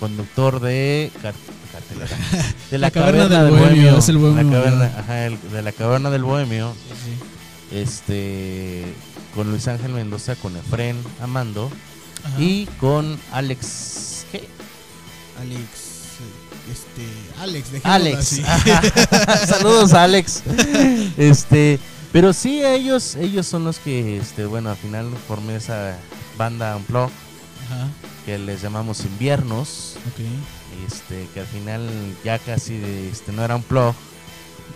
[0.00, 1.34] conductor de car-
[1.72, 2.16] cartelera,
[2.70, 6.10] de La Caverna del Bohemio, es el Bohemio, la caverna, ajá, el- de la caverna
[6.10, 6.74] del Bohemio,
[7.04, 8.84] Sí, este
[9.34, 11.70] con Luis Ángel Mendoza, con Efren Amando
[12.24, 12.40] Ajá.
[12.40, 14.48] y con Alex ¿qué?
[15.40, 15.86] Alex.
[16.72, 17.06] Este.
[17.40, 18.18] Alex, Alex.
[18.18, 19.46] así.
[19.46, 20.42] Saludos a Alex.
[21.16, 21.78] Este,
[22.16, 25.98] pero sí ellos ellos son los que este bueno, al final formé esa
[26.38, 27.12] banda Unplugged
[27.66, 27.88] Ajá.
[28.24, 30.24] que les llamamos inviernos, Ok.
[30.90, 31.86] este que al final
[32.24, 32.76] ya casi
[33.12, 33.94] este no era un plug.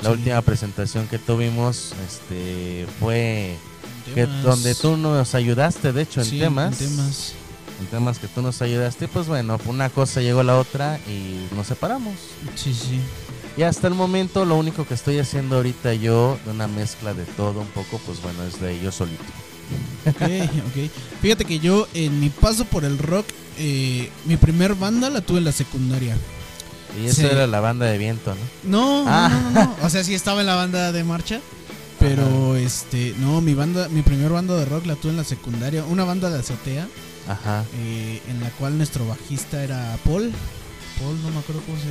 [0.03, 0.16] La Sí.
[0.16, 3.57] última presentación que tuvimos este fue
[4.14, 6.78] que donde tú nos ayudaste, de hecho, en Sí, temas.
[6.82, 7.32] En temas.
[7.80, 11.47] en temas que tú nos ayudaste, pues bueno, una cosa llegó a la otra y
[11.57, 12.14] nos separamos.
[12.55, 13.01] Sí, sí.
[13.57, 17.24] Y hasta el momento lo único que estoy haciendo ahorita yo, de una mezcla de
[17.24, 19.22] todo un poco, pues bueno, es de yo solito.
[20.07, 20.90] Ok, ok.
[21.20, 23.26] Fíjate que yo en mi paso por el rock,
[23.59, 26.16] eh, mi primer banda la tuve en la secundaria.
[27.05, 27.24] Y Sí.
[27.24, 28.34] era la banda de viento,
[28.64, 28.70] ¿no?
[28.78, 29.28] No, Ah.
[29.28, 29.76] no, no, no.
[29.82, 31.40] O sea, sí estaba en la banda de marcha.
[31.98, 35.84] Pero este, no, mi banda, mi primer banda de rock la tuve en la secundaria,
[35.84, 36.88] una banda de azotea,
[37.28, 37.64] Ajá.
[37.76, 40.32] eh, en la cual nuestro bajista era Paul.
[41.01, 41.84] Paul, no me acuerdo cómo se,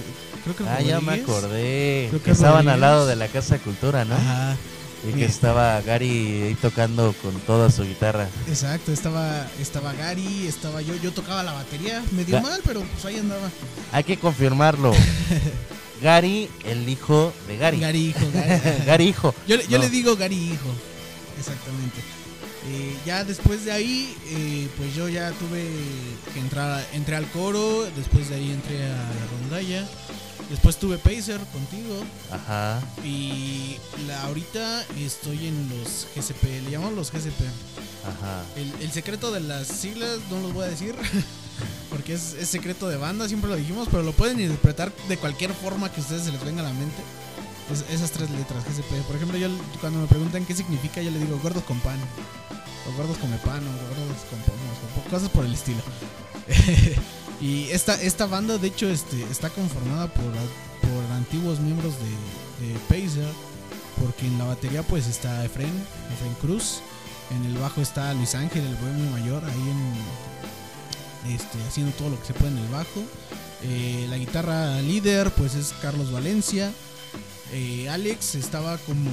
[0.43, 2.07] creo que Ah, ya me acordé.
[2.10, 2.74] Creo que Que estaban Rodríguez.
[2.76, 4.16] al lado de la Casa de Cultura, ¿no?
[4.16, 4.55] Ajá,
[5.10, 8.28] Y que estaba Gary ahí tocando con toda su guitarra.
[8.47, 13.05] exacto, estaba, estaba Gary, estaba yo, yo tocaba la batería, medio Ga- mal, pero pues
[13.05, 13.49] ahí andaba.
[13.93, 14.91] Hay que confirmarlo.
[16.01, 17.80] Gary, el hijo de Gary.
[17.80, 18.62] Gary hijo, Gary.
[18.86, 19.34] Gary hijo.
[19.47, 19.84] Yo, yo No.
[19.84, 20.70] le digo Gary hijo.
[21.38, 22.01] Exactamente.
[22.68, 25.66] Eh, ya después de ahí, eh, pues yo ya tuve
[26.34, 29.88] que entrar, entré al coro, después de ahí entré a la rondalla,
[30.49, 32.82] después tuve Pacer contigo Ajá.
[33.03, 37.41] y la, ahorita estoy en los GCP, le llamamos los GCP.
[38.05, 38.43] Ajá.
[38.55, 40.95] El, el secreto de las siglas no los voy a decir,
[41.89, 45.53] porque es, es secreto de banda, siempre lo dijimos, pero lo pueden interpretar de cualquier
[45.53, 47.01] forma que a ustedes se les venga a la mente.
[47.72, 49.02] Es- esas tres letras, GCP.
[49.08, 49.48] Por ejemplo, yo
[49.80, 52.00] cuando me preguntan qué significa, yo le digo gordos con pan,
[52.88, 55.82] o gordos come pan, o gordos con pomos, cosas por el estilo.
[57.42, 62.80] y esta, esta banda, de hecho, este, está conformada por, por antiguos miembros de, de
[62.88, 63.28] Pacer,
[64.04, 65.72] porque en la batería pues está Efren,
[66.14, 66.80] Efren Cruz.
[67.32, 69.70] En el bajo está Luis Ángel, el bohemio mayor, ahí
[71.28, 73.04] en este, haciendo todo lo que se puede en el bajo.
[73.62, 76.72] Eh, la guitarra líder, pues es Carlos Valencia.
[77.52, 79.10] Eh, Alex estaba como,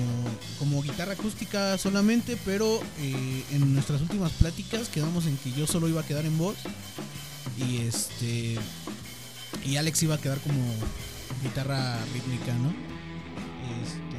[0.58, 5.88] como guitarra acústica solamente, pero eh, en nuestras últimas pláticas quedamos en que yo solo
[5.88, 6.56] iba a quedar en voz.
[7.56, 8.56] Y este.
[9.64, 10.60] Y Alex iba a quedar como
[11.42, 12.68] guitarra rítmica, ¿no?
[13.82, 14.16] Este.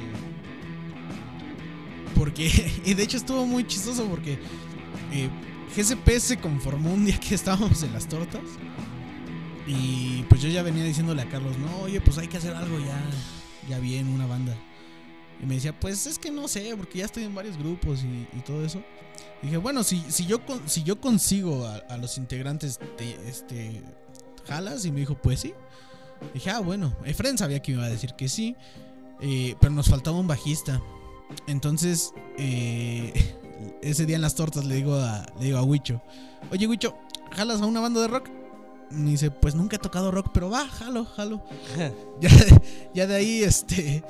[2.16, 2.72] Porque.
[2.86, 4.40] Y de hecho estuvo muy chistoso porque.
[5.12, 5.30] eh,
[5.76, 8.42] GCP se conformó un día que estábamos en las tortas.
[9.68, 12.80] Y pues yo ya venía diciéndole a Carlos, no, oye, pues hay que hacer algo
[12.80, 13.00] ya,
[13.68, 14.56] ya bien, una banda.
[15.42, 18.40] Y me decía, pues es que no sé, porque ya estoy en varios grupos y,
[18.42, 18.84] todo eso.
[19.42, 23.84] Dije, bueno, si, si, yo, si yo consigo a, a los integrantes, de, este,
[24.48, 24.86] jalas.
[24.86, 25.54] Y me dijo, pues sí.
[26.34, 28.56] Dije, ah, bueno, Efren sabía que me iba a decir que sí,
[29.22, 30.82] eh, pero nos faltaba un bajista.
[31.46, 33.14] Entonces, eh,
[33.82, 36.02] ese día en las tortas le digo a, le digo a Huicho,
[36.52, 36.98] oye Huicho,
[37.36, 38.30] ¿jalas a una banda de rock?
[38.90, 41.44] Me dice, pues nunca he tocado rock, pero va, jalo, jalo.
[42.22, 42.30] ya,
[42.94, 44.04] ya de ahí, este,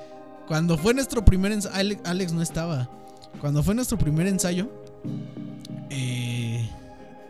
[0.48, 2.90] cuando fue nuestro primer ensayo, Alex, Alex no estaba.
[3.42, 4.70] Cuando fue nuestro primer ensayo,
[5.90, 6.70] eh,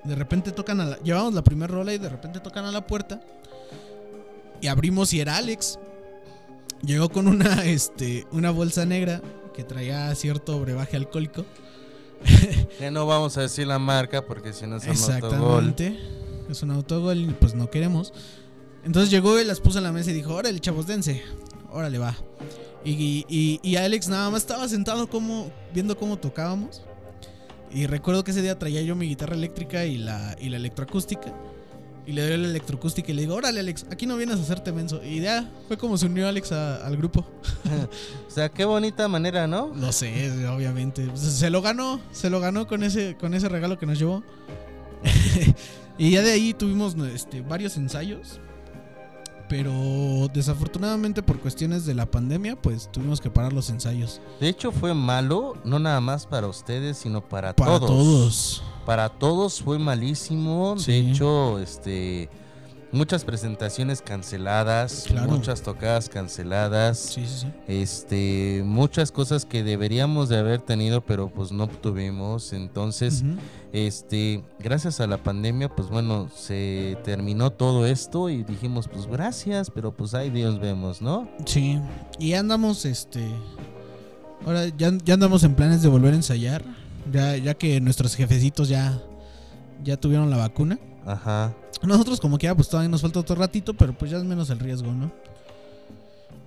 [0.04, 2.86] de repente tocan a la, llevamos la primera rola y de repente tocan a la
[2.86, 3.22] puerta
[4.62, 5.80] y abrimos y era Alex.
[6.82, 9.22] Llegó con una, este, una bolsa negra
[9.54, 11.46] que traía cierto brebaje alcohólico.
[12.78, 15.76] Que no vamos a decir la marca porque si no un autogol.
[16.50, 18.14] Es un autogol y pues no queremos.
[18.84, 21.22] Entonces llegó y las puso en la mesa y dijo, órale, chavos, dense.
[21.72, 22.16] Órale, va.
[22.86, 26.82] Y, y, y Alex nada más estaba sentado como, viendo cómo tocábamos.
[27.74, 31.34] Y recuerdo que ese día traía yo mi guitarra eléctrica y la, y la electroacústica.
[32.06, 34.72] Y le doy la electroacústica y le digo, órale Alex, aquí no vienes a hacerte
[34.72, 35.04] menso.
[35.04, 37.26] Y ya fue como se unió Alex a- al grupo.
[38.28, 39.74] O sea, qué bonita manera, ¿no?
[39.76, 41.10] Lo sé, obviamente.
[41.16, 44.24] Se- Se lo ganó, se lo ganó con ese, con ese regalo que nos llevó.
[45.98, 48.40] y ya de ahí tuvimos este, varios ensayos.
[49.50, 54.20] Pero desafortunadamente por cuestiones de la pandemia, pues tuvimos que parar los ensayos.
[54.42, 57.90] De hecho, fue malo, no nada más para ustedes, sino para, Para todos.
[57.90, 58.64] todos.
[58.86, 60.76] Para todos fue malísimo.
[60.78, 60.92] Sí.
[60.92, 62.30] De hecho, este
[62.92, 65.30] muchas presentaciones canceladas, Claro.
[65.32, 67.48] muchas tocadas canceladas, Sí, sí, sí.
[67.68, 72.54] este, muchas cosas que deberíamos de haber tenido, pero pues no tuvimos.
[72.54, 73.24] Entonces,
[73.74, 79.70] este, gracias a la pandemia, pues bueno, se terminó todo esto y dijimos, pues gracias,
[79.70, 81.28] pero pues ahí Dios vemos, ¿no?
[81.46, 81.80] Sí.
[82.20, 83.26] Y andamos, este.
[84.46, 86.64] Ahora ya, ya andamos en planes de volver a ensayar.
[87.12, 89.02] Ya, ya que nuestros jefecitos ya,
[89.84, 90.80] ya tuvieron la vacuna.
[91.06, 91.54] Ajá.
[91.84, 94.60] Nosotros como que pues todavía nos falta otro ratito, pero pues ya es menos el
[94.60, 95.12] riesgo, ¿no?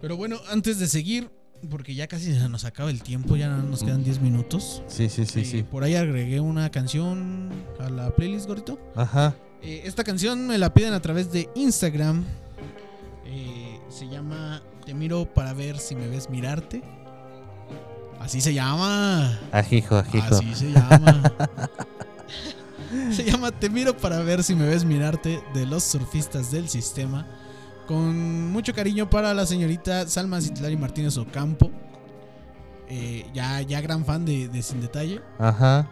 [0.01, 1.31] Pero bueno, antes de seguir,
[1.69, 4.83] porque ya casi se nos acaba el tiempo, ya nos quedan 10 minutos.
[4.89, 5.63] Sí, sí, sí, Eh, sí.
[5.63, 8.79] Por ahí agregué una canción a la playlist, Gorito.
[8.97, 9.35] Ajá.
[9.63, 12.25] Eh, esta canción me la piden a través de Instagram.
[13.27, 16.83] Eh, se llama Te miro para ver si me ves mirarte.
[18.19, 19.39] Así se llama.
[19.53, 20.35] Ajijo, ajijo.
[20.35, 21.23] Así se llama.
[23.11, 27.27] se llama Te miro para ver si me ves mirarte de los surfistas del sistema.
[27.87, 31.71] Con mucho cariño para la señorita Salma Citlari Martínez Ocampo.
[32.89, 35.21] Eh, ya, ya gran fan de, de Sin Detalle.
[35.39, 35.89] Ajá.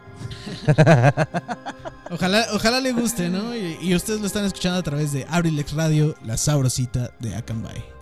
[2.11, 3.55] Ojalá, ojalá le guste, ¿no?
[3.55, 7.98] Y, y ustedes lo están escuchando a través de Abrilex Radio, la sabrosita de Akanbay.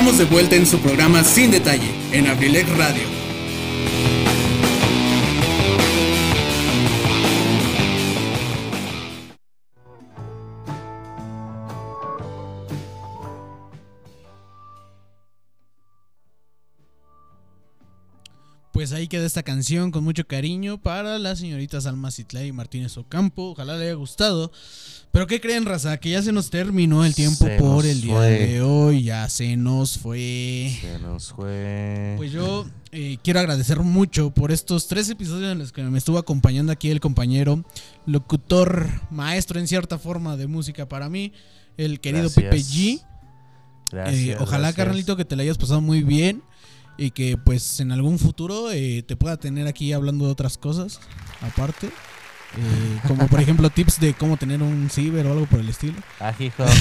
[0.00, 3.19] Estamos de vuelta en su programa Sin Detalle, en Abrilec Radio.
[18.80, 22.96] Pues ahí queda esta canción con mucho cariño para las señoritas Alma Citlay y Martínez
[22.96, 23.50] Ocampo.
[23.50, 24.50] Ojalá le haya gustado.
[25.12, 25.98] Pero ¿qué creen, raza?
[25.98, 28.28] Que ya se nos terminó el tiempo Se por el día fue.
[28.30, 29.02] de hoy.
[29.02, 30.74] Ya se nos fue.
[30.80, 32.14] Se nos fue.
[32.16, 36.16] Pues yo eh, quiero agradecer mucho por estos tres episodios en los que me estuvo
[36.16, 37.62] acompañando aquí el compañero,
[38.06, 41.34] locutor, maestro en cierta forma de música para mí,
[41.76, 42.44] el querido Gracias.
[42.46, 43.02] Pepe G.
[43.92, 44.76] Gracias, Eh, ojalá, gracias.
[44.76, 46.42] carnalito, que te la hayas pasado muy bien
[47.00, 51.00] y que pues en algún futuro eh, te pueda tener aquí hablando de otras cosas
[51.40, 51.86] aparte.
[51.88, 55.94] Eh, como por ejemplo tips de cómo tener un ciber o algo por el estilo.
[56.20, 56.64] Ah, hijo.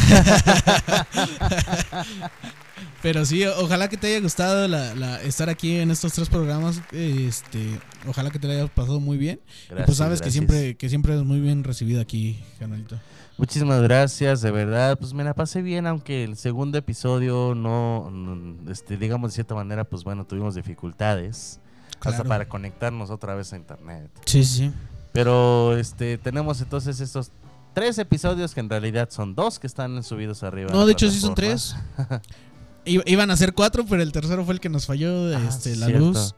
[3.02, 6.82] Pero sí, ojalá que te haya gustado la- la- estar aquí en estos tres programas.
[6.92, 9.40] Este, ojalá que te la hayas pasado muy bien.
[9.46, 13.00] y Gracias, pues sabes que siempre, que siempre es muy bien recibido aquí, canalito.
[13.40, 14.98] Muchísimas gracias, de verdad.
[15.00, 19.56] Pues me la pasé bien, aunque el segundo episodio no, no, este, digamos de cierta
[19.56, 21.60] manera, pues bueno, tuvimos dificultades.
[22.02, 24.10] Hasta para conectarnos otra vez a internet.
[24.26, 24.72] Sí, sí.
[25.12, 27.32] Pero este tenemos entonces estos
[27.74, 30.70] tres episodios que en realidad son dos que están subidos arriba.
[30.72, 31.76] No, de hecho sí son tres.
[32.86, 35.88] Iban a ser cuatro, pero el tercero fue el que nos falló, Ah, este, la
[35.88, 36.06] cierto.
[36.06, 36.36] luz.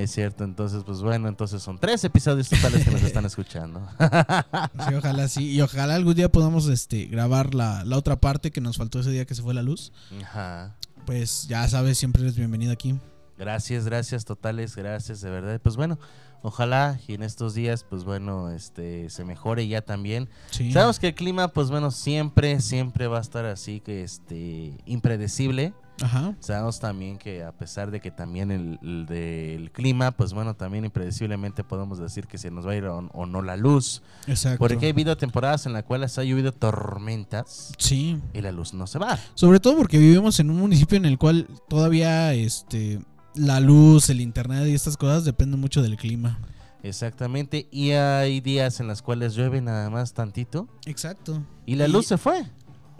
[0.00, 3.86] Es cierto, entonces pues bueno, entonces son tres episodios totales que nos están escuchando.
[4.88, 5.50] Sí, ojalá sí.
[5.50, 9.10] Y ojalá algún día podamos este, grabar la, la otra parte que nos faltó ese
[9.10, 9.92] día que se fue la luz.
[10.22, 10.76] Ajá.
[11.04, 12.98] Pues ya sabes, siempre eres bienvenido aquí.
[13.36, 15.60] Gracias, gracias, totales, gracias, de verdad.
[15.62, 15.98] Pues bueno,
[16.42, 20.28] ojalá y en estos días, pues bueno, este se mejore ya también.
[20.50, 20.72] Sí.
[20.72, 25.74] Sabemos que el clima, pues bueno, siempre, siempre va a estar así que este impredecible.
[26.02, 26.34] Ajá.
[26.40, 30.84] Sabemos también que a pesar de que también el, el del clima, pues bueno, también
[30.84, 34.02] impredeciblemente podemos decir que se nos va a ir o, o no la luz.
[34.26, 34.58] Exacto.
[34.58, 38.20] Porque ha habido temporadas en las cuales ha llovido tormentas Sí.
[38.32, 39.18] y la luz no se va.
[39.34, 43.00] Sobre todo porque vivimos en un municipio en el cual todavía este
[43.34, 46.38] la luz, el internet y estas cosas dependen mucho del clima.
[46.82, 47.68] Exactamente.
[47.70, 51.42] Y hay días en las cuales llueve nada más tantito Exacto.
[51.66, 52.44] y la Y- luz se fue.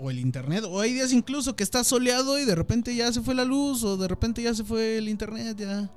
[0.01, 0.65] O el internet.
[0.67, 3.85] O hay días incluso que está soleado y de repente ya se fue la luz.
[3.85, 5.57] O de repente ya se fue el internet.
[5.59, 5.91] Ya.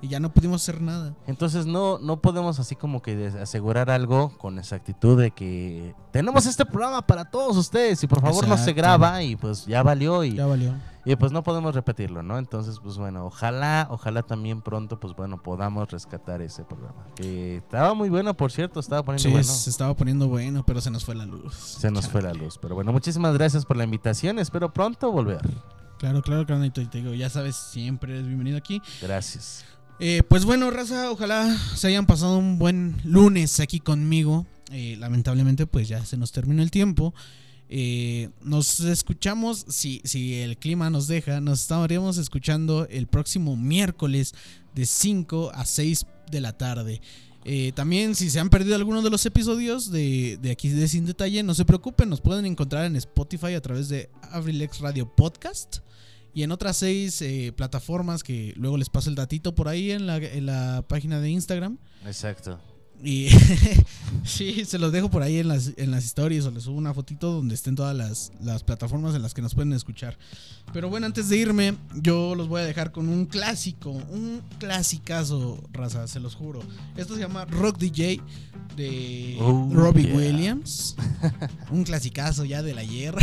[0.00, 1.14] Y ya no pudimos hacer nada.
[1.26, 6.64] Entonces no, no podemos así como que asegurar algo con exactitud de que tenemos este
[6.64, 10.34] programa para todos ustedes y por favor no se graba y pues ya valió y,
[10.36, 10.74] Ya valió.
[11.04, 12.38] y pues no podemos repetirlo, ¿no?
[12.38, 17.04] Entonces pues bueno, ojalá, ojalá también pronto pues bueno podamos rescatar ese programa.
[17.16, 19.44] Que estaba muy bueno, por cierto, estaba poniendo Sí, bueno.
[19.52, 21.54] se estaba poniendo bueno, pero se nos fue la luz.
[21.54, 25.40] Se nos fue la luz, pero bueno, muchísimas gracias por la invitación, espero pronto volver.
[25.98, 26.80] Claro, claro, carnalito.
[26.80, 28.80] Y te digo, ya sabes, siempre eres bienvenido aquí.
[29.02, 29.64] Gracias.
[30.00, 34.46] Eh, pues bueno, raza, ojalá se hayan pasado un buen lunes aquí conmigo.
[34.70, 37.14] Eh, lamentablemente, pues ya se nos terminó el tiempo.
[37.68, 44.34] Eh, nos escuchamos, si, si el clima nos deja, nos estaríamos escuchando el próximo miércoles
[44.74, 47.00] de 5 a 6 de la tarde.
[47.74, 51.42] También si se han perdido algunos de los episodios de, de aquí de Sin Detalle,
[51.42, 55.78] no se preocupen, nos pueden encontrar en Spotify a través de Abrilex Radio Podcast
[56.38, 60.06] y en otras seis eh, plataformas que luego les paso el datito por ahí en
[60.06, 61.78] la, en la página de Instagram.
[62.06, 62.60] Exacto.
[63.02, 63.28] Y
[64.24, 66.92] sí, se los dejo por ahí en las, en las stories o les subo una
[66.94, 70.18] fotito donde estén todas las, las plataformas en las que nos pueden escuchar.
[70.72, 75.62] Pero bueno, antes de irme, yo los voy a dejar con un clásico, un clasicazo,
[75.72, 76.60] raza, se los juro.
[76.96, 78.20] Esto se llama Rock DJ
[78.76, 80.16] de Oh, Robbie yeah.
[80.16, 80.96] Williams.
[81.70, 83.14] un clasicazo ya del ayer.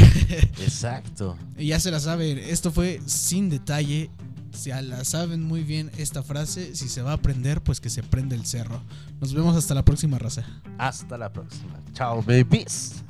[0.63, 1.38] Exacto.
[1.57, 4.09] Y ya se la saben, esto fue sin detalle.
[4.56, 8.03] Si la saben muy bien esta frase, si se va a aprender, pues que se
[8.03, 8.82] prende el cerro.
[9.20, 10.43] Nos vemos hasta la próxima raza.
[10.78, 11.80] Hasta la próxima.
[11.93, 13.03] Chao, babies.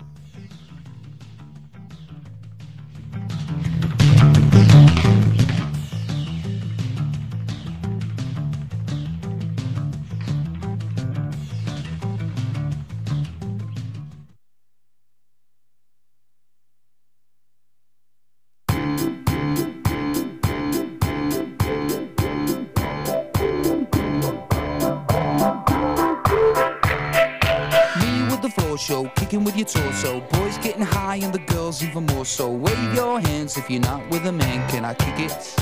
[33.65, 35.55] If you're not with a man, can I kick it?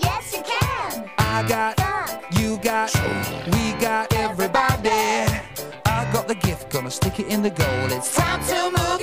[0.00, 1.10] Yes, you can.
[1.18, 2.40] I got, Fuck.
[2.40, 2.90] you got,
[3.52, 4.88] we got everybody.
[5.84, 7.92] I got the gift, gonna stick it in the goal.
[7.92, 9.01] It's time to move.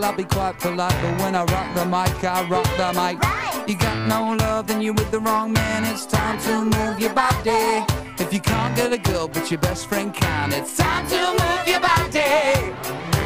[0.00, 3.20] Well, I'll be quite polite, but when I rock the mic, I rock the mic.
[3.20, 3.68] Right.
[3.68, 5.84] You got no love, then you're with the wrong man.
[5.84, 7.84] It's time to move your body.
[8.18, 11.68] If you can't get a girl, but your best friend can, it's time to move
[11.68, 13.19] your body.